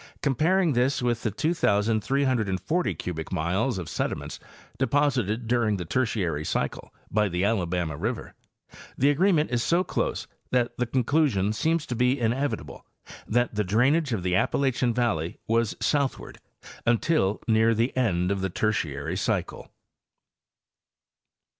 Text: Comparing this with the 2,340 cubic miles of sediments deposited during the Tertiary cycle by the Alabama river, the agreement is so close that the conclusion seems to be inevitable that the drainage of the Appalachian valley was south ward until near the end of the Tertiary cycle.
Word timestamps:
Comparing 0.23 0.73
this 0.73 0.99
with 1.03 1.21
the 1.21 1.29
2,340 1.29 2.93
cubic 2.95 3.31
miles 3.31 3.77
of 3.77 3.87
sediments 3.87 4.39
deposited 4.79 5.45
during 5.47 5.77
the 5.77 5.85
Tertiary 5.85 6.43
cycle 6.43 6.91
by 7.11 7.29
the 7.29 7.45
Alabama 7.45 7.95
river, 7.95 8.33
the 8.97 9.11
agreement 9.11 9.51
is 9.51 9.61
so 9.61 9.83
close 9.83 10.25
that 10.49 10.75
the 10.79 10.87
conclusion 10.87 11.53
seems 11.53 11.85
to 11.85 11.95
be 11.95 12.19
inevitable 12.19 12.83
that 13.27 13.53
the 13.53 13.63
drainage 13.63 14.11
of 14.11 14.23
the 14.23 14.35
Appalachian 14.35 14.91
valley 14.91 15.37
was 15.47 15.77
south 15.79 16.17
ward 16.17 16.39
until 16.83 17.39
near 17.47 17.75
the 17.75 17.95
end 17.95 18.31
of 18.31 18.41
the 18.41 18.49
Tertiary 18.49 19.15
cycle. 19.15 19.69